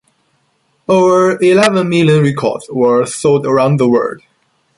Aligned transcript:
Over 0.89 1.39
eleven 1.43 1.87
million 1.87 2.23
records 2.23 2.65
were 2.71 3.05
sold 3.05 3.45
around 3.45 3.77
the 3.77 3.87
world. 3.87 4.23